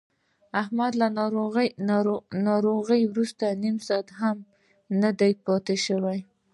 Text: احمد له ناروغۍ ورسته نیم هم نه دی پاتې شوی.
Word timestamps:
احمد 0.61 0.91
له 1.01 1.07
ناروغۍ 2.47 3.01
ورسته 3.11 3.45
نیم 3.63 3.77
هم 4.19 4.37
نه 5.01 5.09
دی 5.19 5.31
پاتې 5.45 5.75
شوی. 5.85 6.19